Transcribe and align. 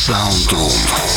Soundroom. 0.00 0.72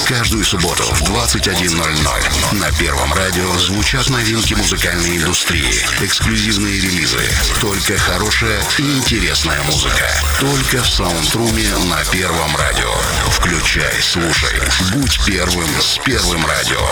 Каждую 0.05 0.43
субботу 0.43 0.83
в 0.83 1.03
21.00 1.03 2.55
на 2.57 2.69
Первом 2.73 3.13
радио 3.13 3.57
звучат 3.57 4.09
новинки 4.09 4.55
музыкальной 4.55 5.19
индустрии, 5.19 5.73
эксклюзивные 6.01 6.81
релизы. 6.81 7.21
Только 7.61 7.97
хорошая 7.97 8.61
и 8.77 8.81
интересная 8.81 9.63
музыка. 9.63 10.11
Только 10.37 10.83
в 10.83 10.89
Саундруме 10.89 11.69
на 11.85 12.03
Первом 12.11 12.53
радио. 12.57 12.93
Включай, 13.29 14.01
слушай. 14.01 14.59
Будь 14.91 15.17
первым 15.25 15.69
с 15.79 15.97
Первым 16.03 16.45
радио. 16.45 16.85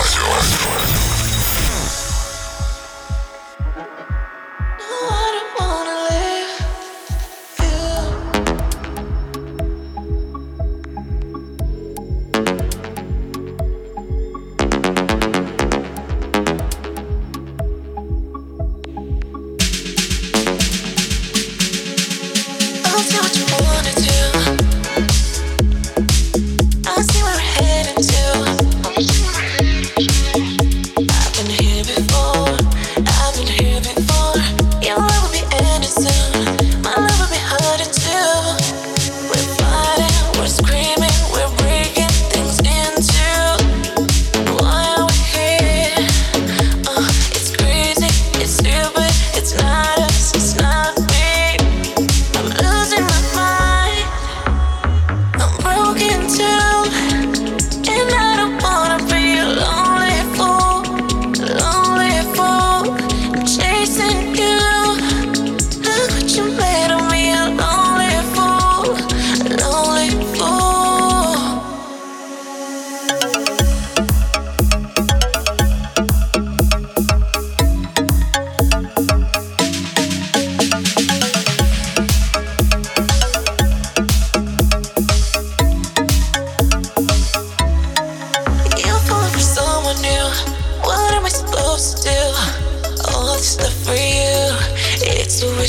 We're 95.62 95.68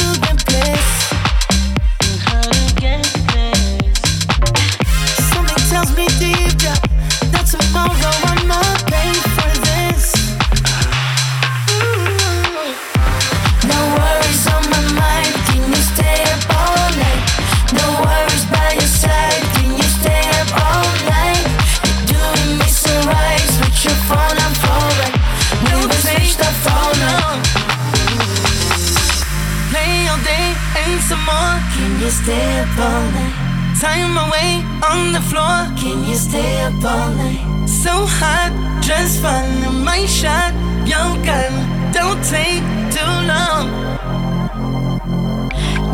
stay 32.11 32.59
up 32.59 32.77
all 32.77 33.05
night? 33.15 33.35
Time 33.79 34.17
away 34.17 34.51
on 34.91 35.13
the 35.13 35.21
floor. 35.29 35.65
Can 35.79 36.03
you 36.03 36.15
stay 36.15 36.61
up 36.61 36.83
all 36.83 37.11
night? 37.15 37.67
So 37.67 37.91
hot, 38.19 38.51
just 38.83 39.21
finding 39.21 39.83
my 39.83 40.05
shot. 40.05 40.53
Your 40.85 41.15
gun, 41.23 41.53
don't 41.93 42.21
take 42.35 42.63
too 42.91 43.15
long. 43.31 43.65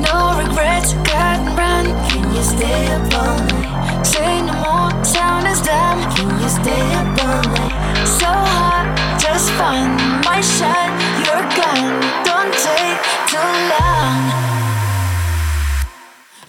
No 0.02 0.18
regrets, 0.42 0.94
got 1.06 1.38
run. 1.58 1.86
Can 2.10 2.26
you 2.36 2.44
stay 2.44 2.88
up 2.96 3.14
all 3.22 3.38
night? 3.54 4.04
Say 4.04 4.42
no 4.42 4.54
more, 4.66 4.92
sound 5.06 5.46
is 5.48 5.62
dumb. 5.62 6.00
Can 6.16 6.30
you 6.42 6.50
stay 6.50 6.86
up 7.00 7.24
all 7.30 7.44
night? 7.56 7.76
So 8.20 8.32
hot, 8.58 8.88
just 9.22 9.52
finding 9.52 10.26
my 10.26 10.42
shot. 10.42 10.90
Your 11.28 11.44
gun, 11.58 11.84
don't 12.26 12.54
take 12.66 13.00
too 13.30 13.52
long. 13.72 14.47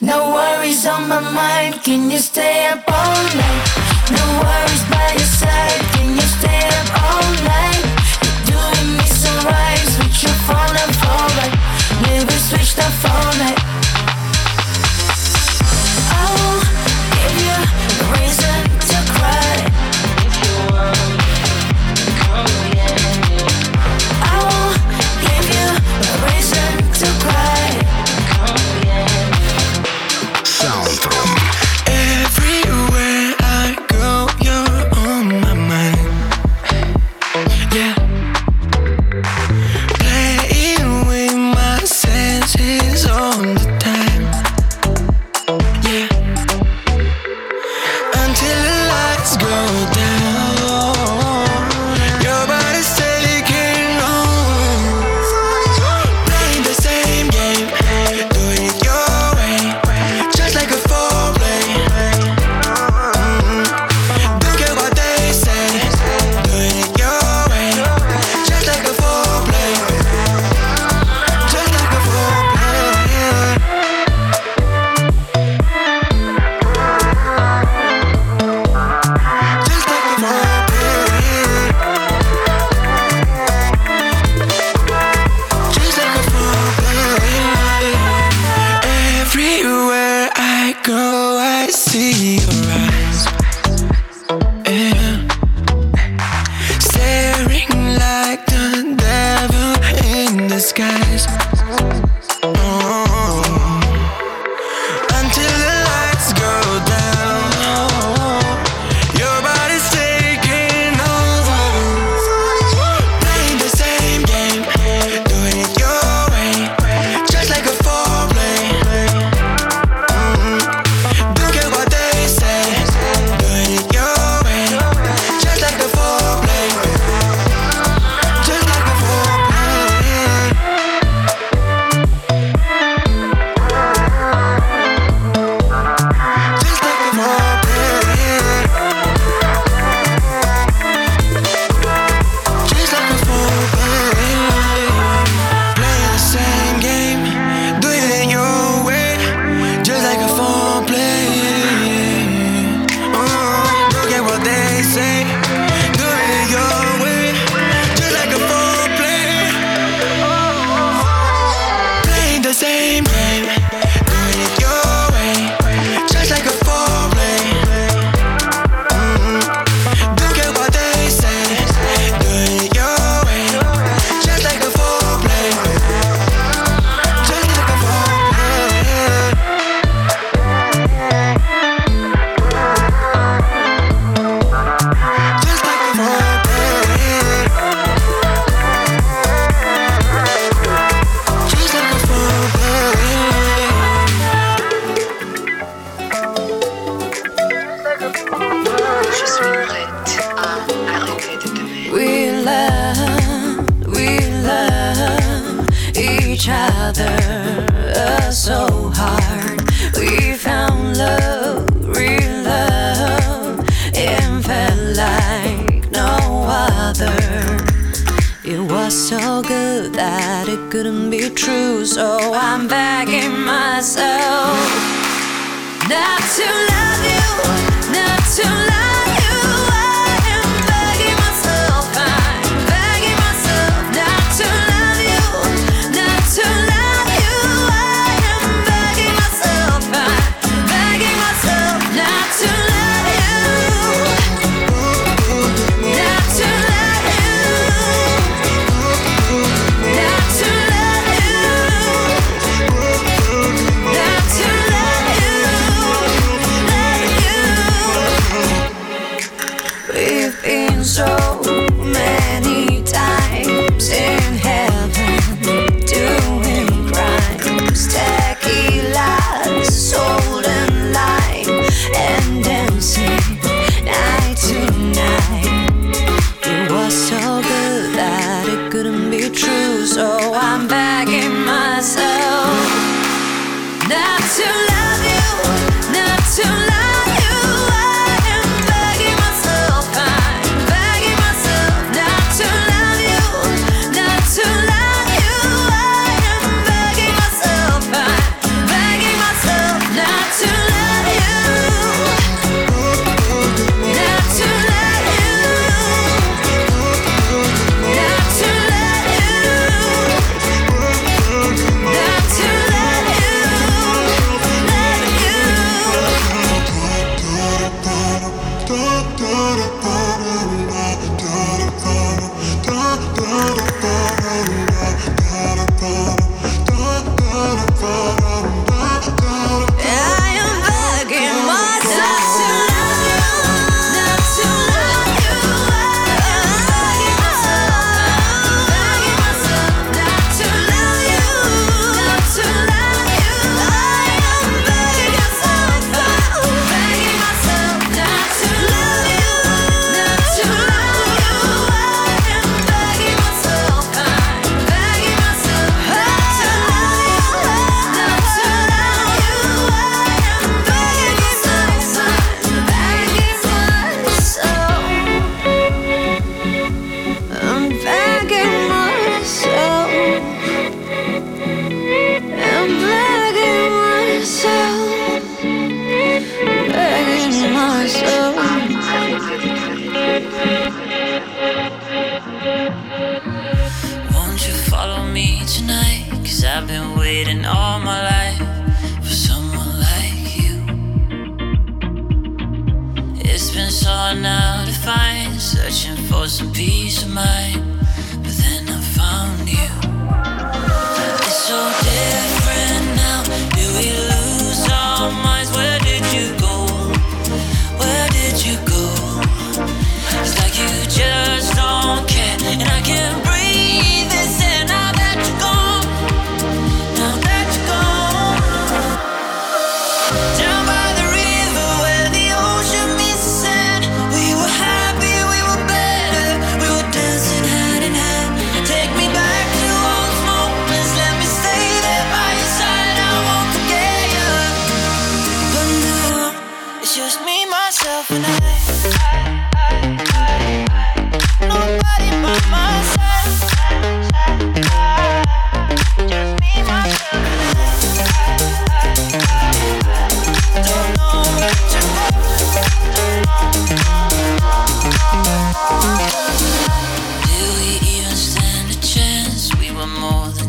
No 0.08 0.32
worries 0.32 0.86
on 0.86 1.06
my 1.06 1.20
mind, 1.20 1.82
can 1.84 2.10
you 2.10 2.16
stay 2.16 2.66
up 2.68 2.82
all 2.88 3.22
night? 3.36 3.64
No 4.10 4.24
worries 4.40 4.84
by 4.88 5.12
your 5.12 5.32
side, 5.40 5.82
can 5.92 6.14
you 6.16 6.28
stay 6.38 6.64
up 6.80 6.88
all 7.04 7.30
night? 7.44 7.84
You're 8.24 8.42
doing 8.56 8.96
me 8.96 9.04
so 9.04 9.30
right, 9.44 9.84
switch 9.94 10.22
your 10.22 10.38
phone 10.48 10.76
up 10.82 10.92
night. 11.36 11.54
Never 12.08 12.38
switched 12.48 12.78
off 12.78 13.04
all 13.04 13.32
night. 13.36 13.60
I 16.16 16.24
will 16.36 16.62
give 17.12 17.36
you. 17.44 17.77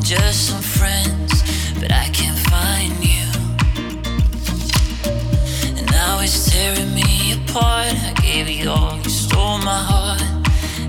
just 0.09 0.47
some 0.47 0.61
friends, 0.63 1.43
but 1.79 1.91
I 1.91 2.09
can't 2.09 2.39
find 2.49 2.93
you. 3.05 3.29
And 5.77 5.85
now 5.91 6.19
it's 6.19 6.49
tearing 6.49 6.95
me 6.95 7.33
apart. 7.33 7.93
I 7.93 8.13
gave 8.19 8.49
you 8.49 8.71
all, 8.71 8.97
you 8.97 9.09
stole 9.11 9.59
my 9.59 9.83
heart, 9.91 10.23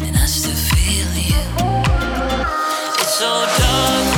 and 0.00 0.16
I 0.16 0.24
still 0.24 0.54
feel 0.54 1.10
you. 1.28 1.44
It's 2.98 3.18
so 3.18 3.44
dark. 3.58 4.09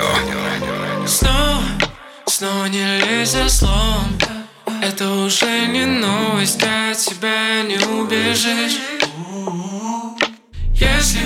Радио. 0.00 1.06
Снова, 1.06 1.62
снова 2.26 2.66
не 2.66 2.98
лезь 2.98 3.30
за 3.30 3.48
словом. 3.48 4.18
Это 4.82 5.10
уже 5.10 5.66
не 5.66 5.84
новость, 5.84 6.62
от 6.62 6.96
тебя 6.98 7.62
не 7.62 7.78
убежишь. 7.78 8.78
Если, 10.74 11.20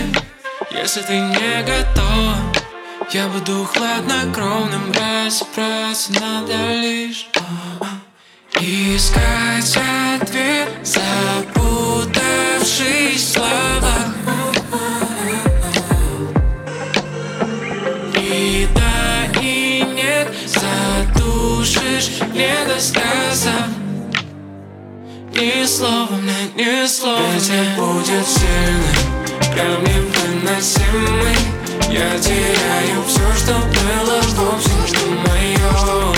если 0.71 1.00
ты 1.02 1.19
не 1.19 1.62
готов 1.62 2.37
Я 3.12 3.28
буду 3.28 3.64
хладнокровным, 3.64 4.93
разобраться 4.93 6.12
надо 6.21 6.75
лишь. 6.81 7.28
Искать 8.61 9.76
ответ, 10.21 10.69
запутавшись 10.83 12.12
в 13.21 13.33
словах 13.35 14.13
задушишь 22.04 22.20
недосказав 22.34 23.68
Ни 25.34 25.66
слова 25.66 26.08
мне, 26.12 26.50
ни 26.54 26.87
слова 26.87 27.20
Ветер 27.34 27.64
будет 27.76 28.26
сильный, 28.26 28.96
прям 29.52 29.82
невыносимый 29.82 31.37
Я 31.90 32.18
теряю 32.18 33.02
все, 33.06 33.32
что 33.38 33.54
было 33.54 34.20
вовсе 34.37 34.70
не 34.92 35.06
мое 35.14 36.14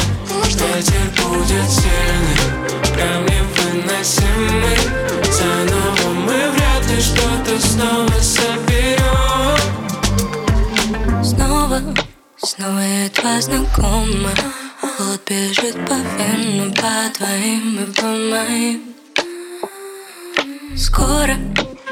Ветер 0.74 1.06
будет 1.22 1.68
сильный, 1.70 2.38
прям 2.94 3.24
невыносимый 3.24 4.80
Заново 5.32 6.08
мы 6.26 6.50
вряд 6.50 6.84
ли 6.90 7.00
что-то 7.00 7.58
снова 7.66 8.20
соберем 8.20 9.58
Снова, 11.24 11.80
снова 12.38 12.80
едва 12.80 13.40
знакома 13.40 14.30
Холод 14.96 15.20
бежит 15.28 15.74
по 15.86 15.94
венам, 15.94 16.72
по 16.72 17.10
твоим 17.12 17.78
и 17.82 17.86
по 17.92 18.06
моим. 18.06 18.94
Скоро 20.74 21.36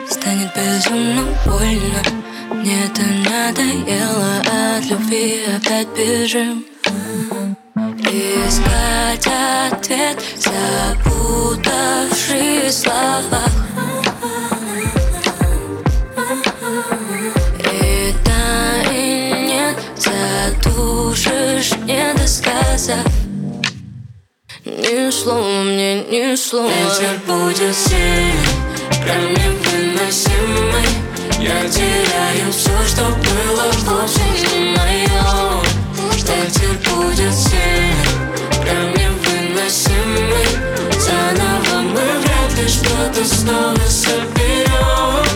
станет 0.09 0.51
безумно 0.57 1.23
больно. 1.45 2.03
Мне 2.51 2.87
это 2.87 3.03
надоело, 3.29 4.41
от 4.41 4.85
любви 4.87 5.45
опять 5.55 5.89
бежим. 5.95 6.65
Искать 8.11 9.27
ответ, 9.27 10.19
запутавшись 10.39 11.57
в 12.85 13.55
задушишь, 20.85 21.73
не 21.87 22.15
досказав 22.15 23.07
Ни 24.65 25.11
слова 25.11 25.63
мне, 25.63 26.01
ни 26.05 26.37
слова. 26.37 26.69
Ветер 26.69 27.21
будет 27.27 27.75
сильный, 27.75 28.33
прям 29.03 29.31
невыносимый 29.31 30.89
Я 31.39 31.69
теряю 31.69 32.53
все, 32.53 32.71
что 32.87 33.05
было 33.05 33.67
вовсе 33.85 34.23
не 34.57 34.77
мое 34.77 35.63
Ветер 36.13 36.75
будет 36.91 37.35
сильный, 37.35 37.95
прям 38.63 38.91
невыносимый 38.95 40.47
Заново 40.99 41.83
мы 41.83 42.01
вряд 42.21 42.59
ли 42.59 42.69
что-то 42.69 43.25
снова 43.25 43.89
соберем 43.89 45.34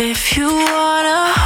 if 0.00 0.34
you 0.34 0.46
wanna 0.46 1.39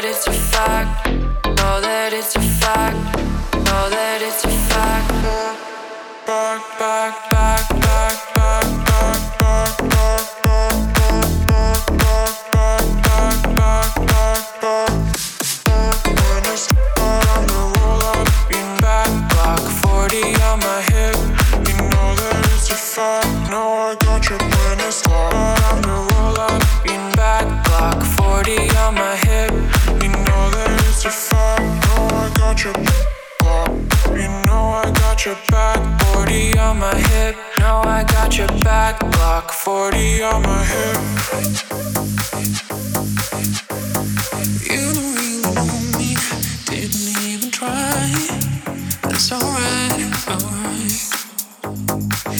that 0.00 0.08
it's 0.08 0.28
a 0.28 0.32
fact. 0.32 1.08
Know 1.44 1.80
that 1.80 2.12
it's 2.12 2.36
a 2.36 2.40
fact. 2.40 3.16
Know 3.66 3.90
that 3.90 4.22
it's 4.22 4.44
a 4.44 4.48
fact. 4.68 5.10
Back, 6.24 6.78
back, 6.78 7.30
back. 7.30 7.37
You 32.58 32.72
back. 35.48 35.78
on 36.58 36.78
my 36.80 36.92
hip. 36.92 37.36
Now 37.58 37.82
I 37.82 38.02
got 38.02 38.36
your 38.36 38.48
back. 38.64 38.98
Block 38.98 39.52
40 39.52 40.22
on 40.22 40.42
my 40.42 40.64
Didn't 46.66 47.16
even 47.28 47.50
try. 47.52 48.10
Alright. 49.30 49.92
Alright. 50.26 50.92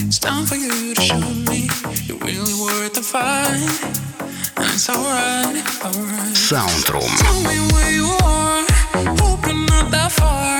It's 0.08 0.18
time 0.18 0.46
for 0.46 0.56
you 0.56 0.94
to 0.94 1.00
show 1.00 1.20
me 1.48 1.68
you're 2.06 2.18
really 2.18 2.54
worth 2.60 2.94
fight. 3.02 3.70
Alright. 4.88 5.62
Alright. 5.84 6.34
Soundroom. 6.34 7.06
Tell 7.18 7.40
me 7.42 7.72
where 7.72 7.92
you 7.92 8.06
are 8.24 8.47
that 9.90 10.12
far 10.12 10.57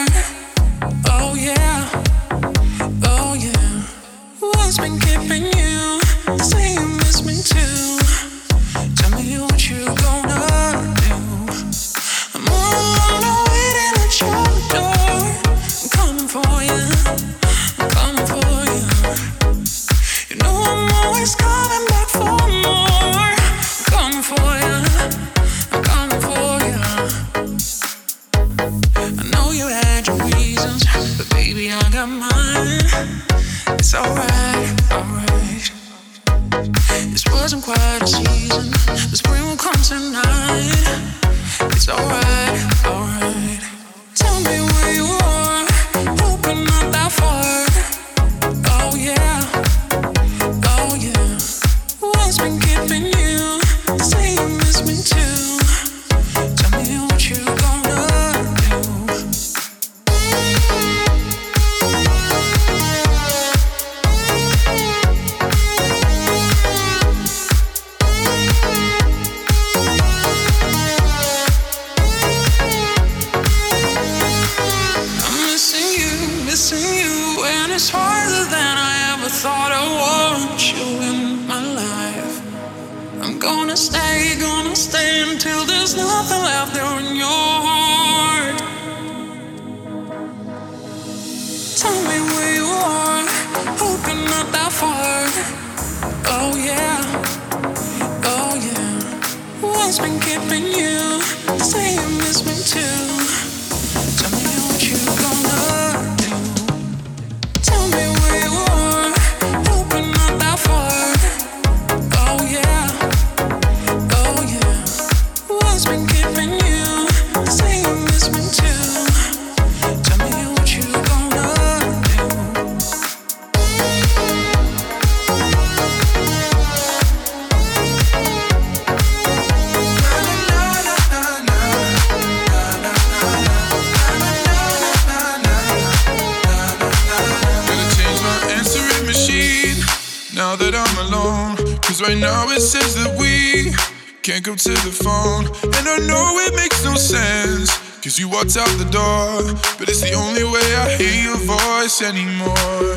what's 148.39 148.57
out 148.57 148.71
the 148.79 148.87
door, 148.95 149.43
but 149.83 149.91
it's 149.91 149.99
the 149.99 150.15
only 150.15 150.47
way 150.47 150.63
I 150.79 150.95
hear 150.95 151.11
your 151.27 151.41
voice 151.43 151.99
anymore. 152.07 152.95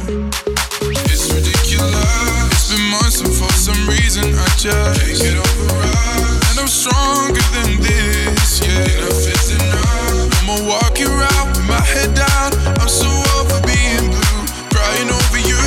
It's 1.10 1.34
ridiculous. 1.34 2.46
It's 2.54 2.70
been 2.70 2.86
months, 2.94 3.26
and 3.26 3.34
for 3.34 3.50
some 3.58 3.82
reason 3.90 4.22
I 4.38 4.46
just 4.62 5.02
can't 5.02 5.18
get 5.18 5.38
over 5.42 5.82
us. 5.82 6.46
And 6.46 6.62
I'm 6.62 6.70
stronger 6.70 7.42
than 7.58 7.74
this. 7.82 8.62
Yeah, 8.62 8.86
enough 9.02 9.26
is 9.34 9.50
enough. 9.58 10.46
I'ma 10.46 10.62
walk 10.70 11.02
around 11.02 11.58
with 11.58 11.66
my 11.66 11.82
head 11.90 12.14
down. 12.14 12.54
I'm 12.78 12.86
so 12.86 13.10
over 13.42 13.58
being 13.66 14.14
blue, 14.14 14.38
crying 14.70 15.10
over 15.10 15.42
you. 15.42 15.66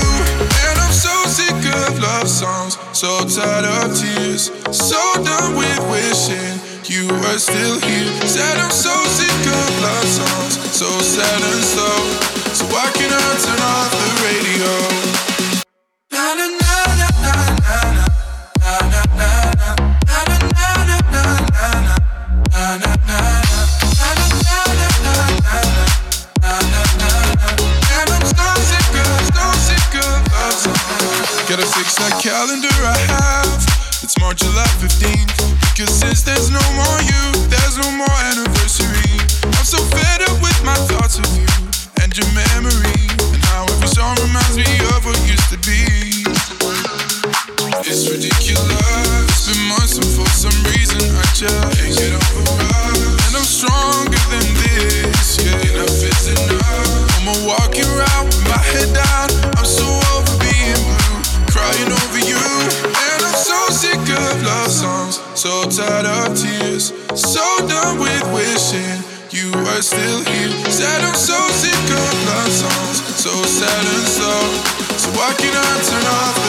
And 0.70 0.76
I'm 0.78 0.94
so 0.94 1.10
sick 1.26 1.58
of 1.82 1.98
love 1.98 2.30
songs, 2.30 2.78
so 2.94 3.10
tired 3.26 3.66
of 3.66 3.90
tears, 3.90 4.54
so 4.70 5.02
done 5.26 5.58
with 5.58 5.82
wishing 5.90 6.43
you 7.04 7.14
are 7.28 7.38
still 7.38 7.78
here. 7.80 8.12
Said 8.26 8.56
I'm 8.56 8.70
so 8.70 8.94
sick 9.18 9.46
of 9.46 9.82
love 9.84 10.08
songs, 10.08 10.54
so 10.72 10.88
sad 11.00 11.42
and 11.52 11.64
slow. 11.64 12.00
So 12.56 12.64
why 12.72 12.90
can't 12.96 13.12
I 13.12 13.20
turn 13.44 13.60
off 13.60 13.90
the 14.00 14.10
radio? 14.24 14.72
Na 16.12 16.24
na 16.38 16.46
na 16.60 16.74
na 17.00 17.08
na 17.24 17.34
na 17.64 17.78
na 17.84 18.08
na 18.64 18.92
na 18.92 19.00
na 19.04 19.32
na 19.34 19.70
na 19.70 20.20
na 20.24 20.38
na 20.80 20.98
na 21.10 21.12
na 21.12 22.00
na 22.52 22.76
na 22.78 22.92
na. 23.08 23.20
Got 31.44 31.60
a 31.60 31.66
fix 31.66 31.94
that 32.00 32.18
calendar 32.22 32.72
I 32.82 32.96
have. 33.12 33.62
It's 34.02 34.18
March 34.18 34.40
11th, 34.40 34.80
15th. 34.80 35.44
Cause 35.76 35.92
since 35.92 36.22
there's 36.22 36.50
no 36.50 36.60
are 69.76 69.82
still 69.82 70.22
here. 70.24 70.50
Said 70.70 71.02
I'm 71.02 71.14
so 71.14 71.34
sick 71.48 71.74
of 71.74 72.26
love 72.26 72.52
songs, 72.52 73.02
so 73.18 73.30
sad 73.42 73.84
and 73.94 74.06
slow. 74.06 74.42
So 74.96 75.10
why 75.18 75.34
can't 75.34 75.56
I 75.56 75.82
turn 75.82 76.06
off? 76.06 76.43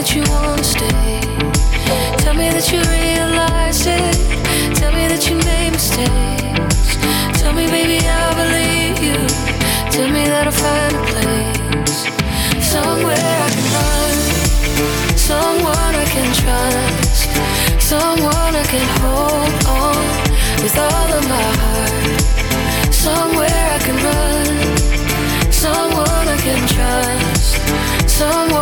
that 0.00 0.14
you 0.16 0.22
wanna 0.32 0.64
stay. 0.64 1.20
Tell 2.24 2.32
me 2.32 2.48
that 2.48 2.72
you 2.72 2.80
realize 2.88 3.84
it. 3.84 4.16
Tell 4.80 4.92
me 4.96 5.04
that 5.12 5.28
you 5.28 5.36
made 5.44 5.72
mistakes. 5.76 6.96
Tell 7.38 7.52
me, 7.52 7.66
baby, 7.68 8.00
I 8.08 8.32
believe 8.40 8.96
you. 9.04 9.20
Tell 9.92 10.08
me 10.08 10.24
that 10.32 10.48
I'll 10.48 10.56
find 10.56 10.92
a 10.96 11.04
place 11.12 12.00
somewhere 12.64 13.28
I 13.44 13.48
can 13.52 13.66
run, 13.76 14.16
someone 15.20 15.94
I 16.04 16.06
can 16.14 16.30
trust, 16.40 17.28
someone 17.92 18.54
I 18.56 18.64
can 18.72 18.88
hold 19.04 19.52
on 19.84 20.00
with 20.64 20.76
all 20.80 21.08
of 21.18 21.24
my 21.28 21.48
heart. 21.60 22.20
Somewhere 23.04 23.64
I 23.76 23.78
can 23.84 23.98
run, 24.08 24.48
someone 25.52 26.26
I 26.36 26.38
can 26.46 26.60
trust, 26.72 28.08
someone. 28.08 28.59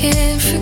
can't 0.00 0.40
forget. 0.40 0.59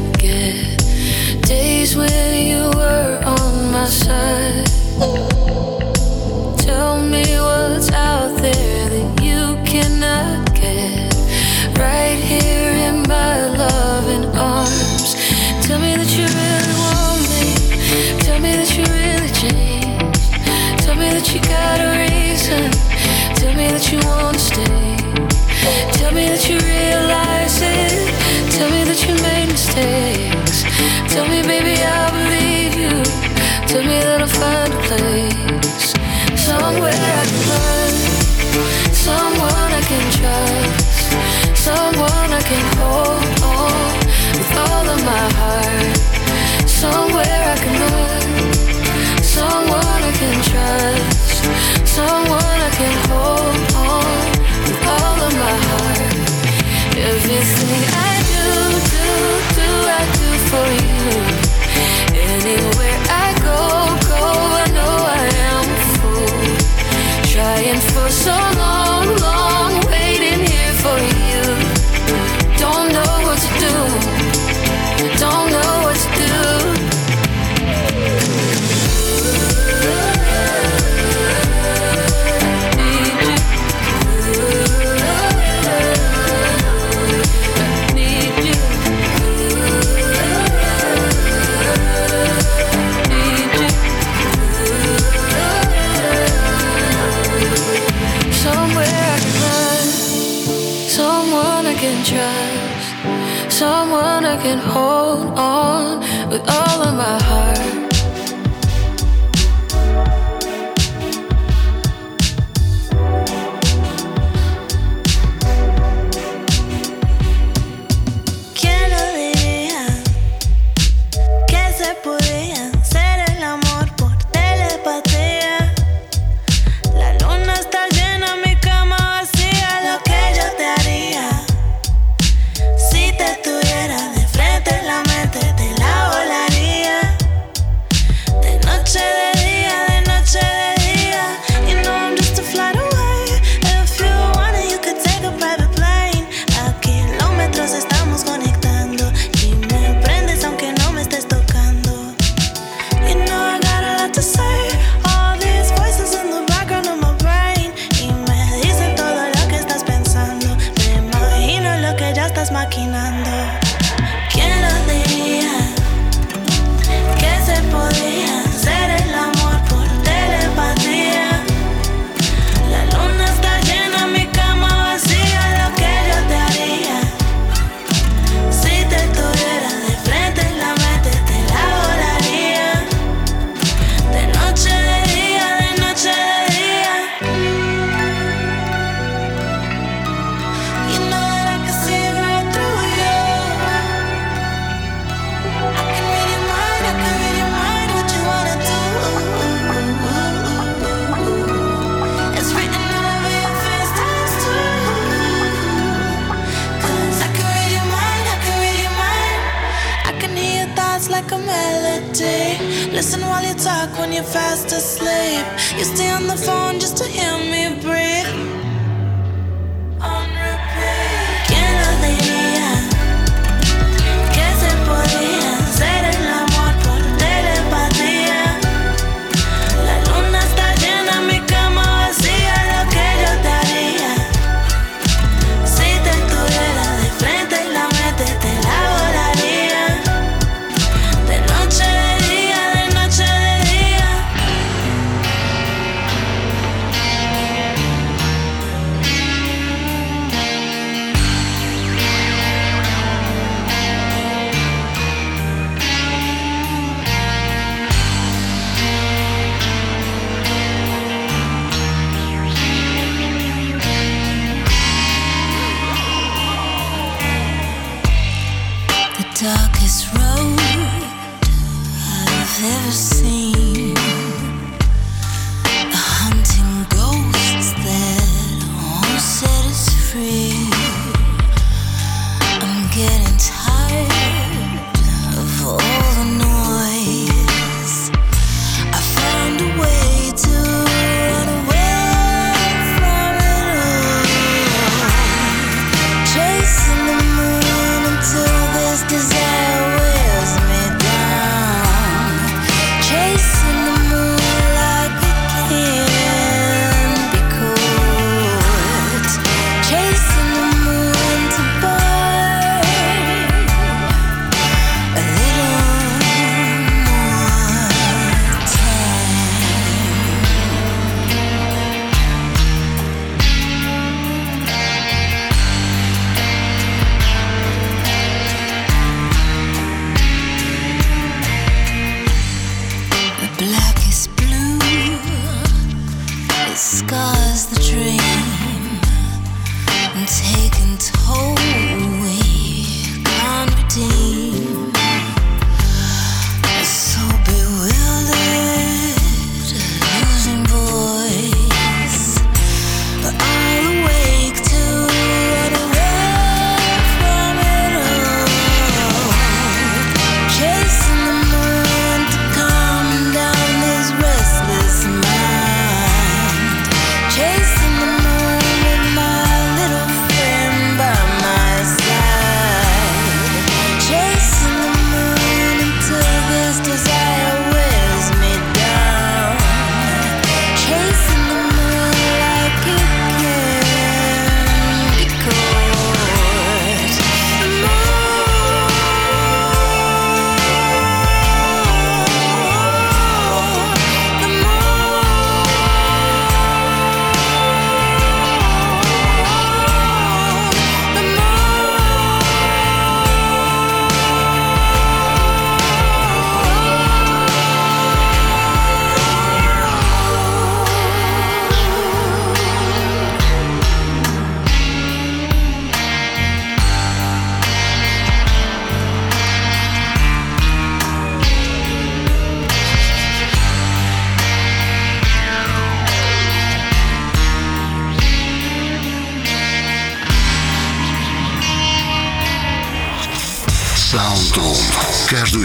Can 104.43 104.59
hold 104.59 105.36
on 105.36 106.01
with 106.30 106.49
all 106.49 106.82
of 106.82 106.95
my 106.95 107.18
heart. 107.22 107.58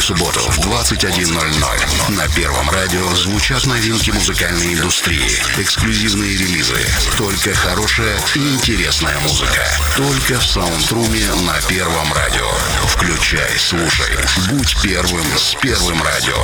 субботу 0.03 0.41
в 0.41 0.59
21.00 0.59 2.11
на 2.11 2.27
Первом 2.35 2.69
радио 2.69 3.07
звучат 3.15 3.65
новинки 3.65 4.11
музыкальной 4.11 4.73
индустрии, 4.73 5.31
эксклюзивные 5.57 6.35
релизы, 6.35 6.85
только 7.17 7.53
хорошая 7.53 8.19
и 8.35 8.39
интересная 8.39 9.17
музыка. 9.21 9.65
Только 9.95 10.41
в 10.41 10.45
саундруме 10.45 11.25
на 11.45 11.57
Первом 11.69 12.11
радио. 12.11 12.51
Включай, 12.87 13.57
слушай, 13.57 14.17
будь 14.49 14.75
первым 14.81 15.25
с 15.37 15.55
Первым 15.61 16.03
радио. 16.03 16.35